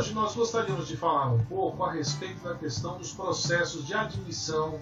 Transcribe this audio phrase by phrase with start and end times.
[0.00, 4.80] hoje nós gostaríamos de falar um pouco a respeito da questão dos processos de admissão,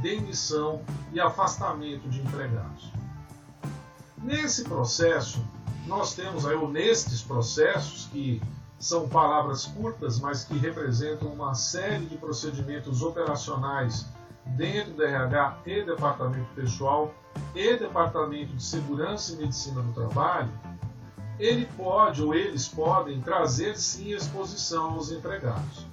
[0.00, 0.80] demissão
[1.12, 2.90] e afastamento de empregados.
[4.16, 5.44] Nesse processo,
[5.86, 8.40] nós temos aí, ou nestes processos, que
[8.78, 14.06] são palavras curtas, mas que representam uma série de procedimentos operacionais
[14.56, 17.12] dentro do RH e departamento pessoal
[17.54, 20.50] e departamento de segurança e medicina do trabalho,
[21.38, 25.86] ele pode ou eles podem trazer sim exposição aos empregados.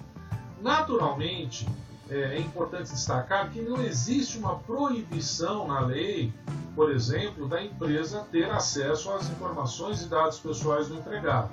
[0.61, 1.67] Naturalmente,
[2.09, 6.33] é, é importante destacar que não existe uma proibição na lei,
[6.75, 11.49] por exemplo, da empresa ter acesso às informações e dados pessoais do empregado.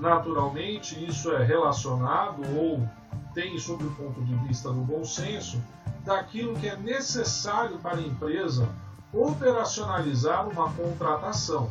[0.00, 2.88] Naturalmente, isso é relacionado ou
[3.34, 5.62] tem sob o ponto de vista do bom senso
[6.04, 8.68] daquilo que é necessário para a empresa
[9.12, 11.68] operacionalizar uma contratação.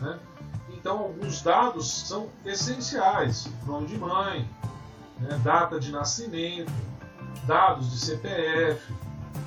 [0.00, 0.18] Né?
[0.82, 4.48] Então, alguns dados são essenciais: nome de mãe,
[5.20, 5.40] né?
[5.44, 6.72] data de nascimento,
[7.46, 8.92] dados de CPF,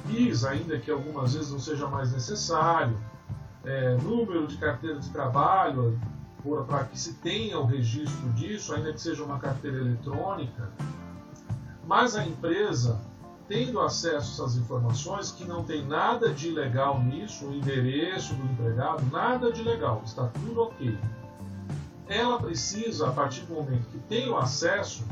[0.08, 2.98] PIS, ainda que algumas vezes não seja mais necessário,
[3.66, 6.00] é, número de carteira de trabalho,
[6.68, 10.70] para que se tenha o registro disso, ainda que seja uma carteira eletrônica.
[11.86, 13.02] Mas a empresa,
[13.50, 18.46] tendo acesso a essas informações, que não tem nada de ilegal nisso, o endereço do
[18.46, 20.98] empregado, nada de legal, está tudo ok.
[22.08, 25.04] Ela precisa, a partir do momento que tem o acesso,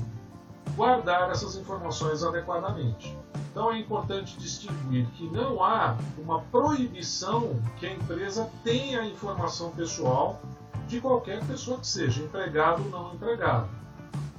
[0.76, 3.16] guardar essas informações adequadamente.
[3.52, 10.42] Então é importante distinguir que não há uma proibição que a empresa tenha informação pessoal
[10.88, 13.70] de qualquer pessoa que seja, empregado ou não empregado.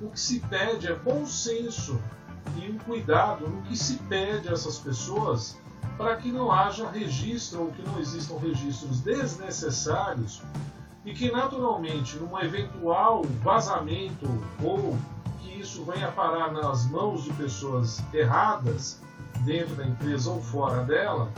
[0.00, 1.98] O que se pede é bom senso
[2.56, 5.56] e um cuidado no que se pede a essas pessoas
[5.96, 10.42] para que não haja registro ou que não existam registros desnecessários
[11.04, 14.26] e que naturalmente num eventual vazamento
[14.62, 14.96] ou
[15.40, 19.00] que isso venha parar nas mãos de pessoas erradas
[19.40, 21.30] dentro da empresa ou fora dela,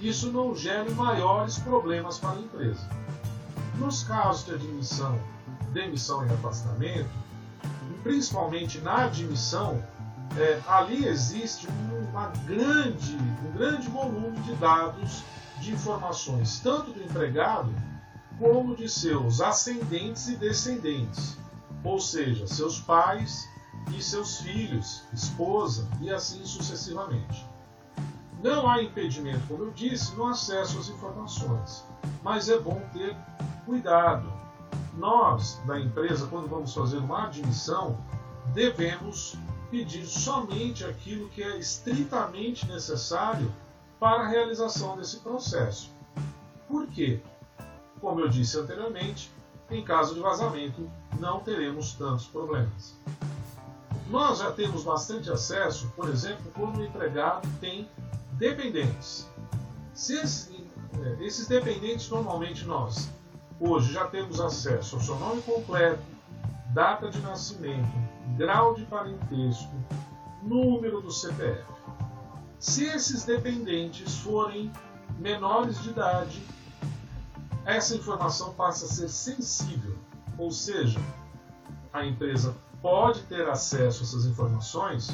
[0.00, 2.88] isso não gere maiores problemas para a empresa.
[3.76, 5.18] Nos casos de admissão,
[5.72, 7.10] demissão e afastamento,
[8.02, 9.82] principalmente na admissão,
[10.38, 11.68] é, ali existe
[12.10, 15.22] uma grande, um grande volume de dados,
[15.60, 17.70] de informações, tanto do empregado
[18.40, 21.36] como de seus ascendentes e descendentes,
[21.84, 23.46] ou seja, seus pais
[23.94, 27.46] e seus filhos, esposa e assim sucessivamente.
[28.42, 31.84] Não há impedimento, como eu disse, no acesso às informações,
[32.22, 33.14] mas é bom ter
[33.66, 34.32] cuidado.
[34.96, 37.98] Nós, da empresa, quando vamos fazer uma admissão,
[38.54, 39.36] devemos
[39.70, 43.52] pedir somente aquilo que é estritamente necessário
[44.00, 45.90] para a realização desse processo.
[46.66, 47.20] Por quê?
[48.00, 49.30] Como eu disse anteriormente,
[49.70, 52.96] em caso de vazamento, não teremos tantos problemas.
[54.08, 57.88] Nós já temos bastante acesso, por exemplo, quando o empregado tem
[58.32, 59.28] dependentes.
[59.94, 60.50] Se esses,
[60.98, 63.08] é, esses dependentes, normalmente nós,
[63.60, 66.02] hoje já temos acesso ao seu nome completo,
[66.72, 67.92] data de nascimento,
[68.36, 69.72] grau de parentesco,
[70.42, 71.64] número do CPF.
[72.58, 74.72] Se esses dependentes forem
[75.18, 76.42] menores de idade,
[77.64, 79.96] essa informação passa a ser sensível,
[80.38, 81.00] ou seja,
[81.92, 85.10] a empresa pode ter acesso a essas informações,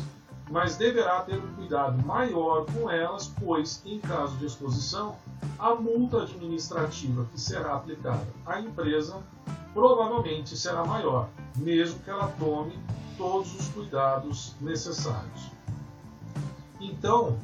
[0.51, 5.17] mas deverá ter um cuidado maior com elas, pois, em caso de exposição,
[5.59, 9.21] a multa administrativa que será aplicada à empresa
[9.75, 12.79] provavelmente será maior, mesmo que ela tome
[13.19, 15.51] todos os cuidados necessários.
[16.81, 17.37] Então,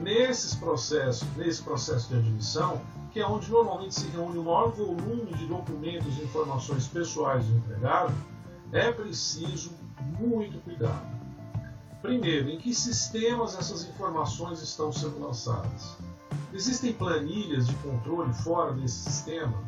[0.00, 2.80] nesses processos, nesse processo de admissão,
[3.12, 7.56] que é onde normalmente se reúne o maior volume de documentos e informações pessoais do
[7.56, 8.14] empregado,
[8.72, 9.72] é preciso
[10.18, 11.06] muito cuidado.
[12.00, 15.96] Primeiro, em que sistemas essas informações estão sendo lançadas?
[16.52, 19.62] Existem planilhas de controle fora desse sistema?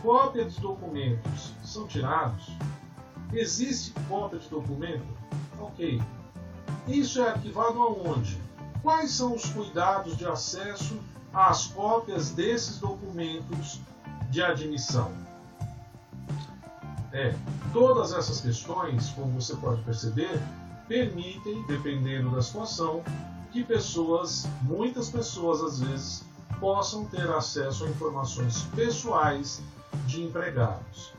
[0.00, 2.48] Cópia de documentos são tirados?
[3.32, 5.06] Existe cópia de documento?
[5.60, 6.00] Ok.
[6.86, 8.40] Isso é arquivado aonde?
[8.82, 10.98] Quais são os cuidados de acesso
[11.34, 13.80] às cópias desses documentos
[14.30, 15.10] de admissão?
[17.12, 17.34] É,
[17.72, 20.40] todas essas questões, como você pode perceber,
[20.88, 23.02] permitem, dependendo da situação,
[23.52, 26.24] que pessoas, muitas pessoas às vezes,
[26.58, 29.62] possam ter acesso a informações pessoais
[30.06, 31.12] de empregados.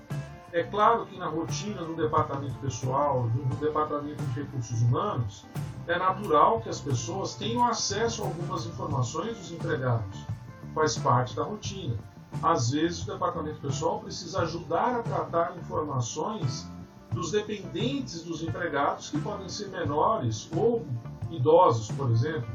[0.51, 5.45] É claro que na rotina do departamento pessoal, do departamento de recursos humanos,
[5.87, 10.25] é natural que as pessoas tenham acesso a algumas informações dos empregados.
[10.73, 11.95] Faz parte da rotina.
[12.41, 16.67] Às vezes, o departamento pessoal precisa ajudar a tratar informações
[17.11, 20.85] dos dependentes dos empregados, que podem ser menores ou
[21.31, 22.49] idosos, por exemplo.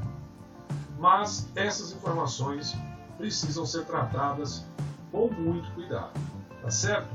[0.99, 2.77] Mas essas informações
[3.17, 4.65] precisam ser tratadas
[5.11, 6.13] com muito cuidado,
[6.63, 7.09] tá certo?